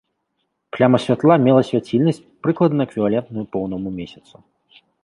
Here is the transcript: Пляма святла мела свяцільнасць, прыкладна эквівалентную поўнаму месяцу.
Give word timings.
Пляма 0.77 0.99
святла 1.03 1.35
мела 1.49 1.61
свяцільнасць, 1.69 2.23
прыкладна 2.49 2.79
эквівалентную 2.91 3.45
поўнаму 3.59 3.89
месяцу. 4.01 4.35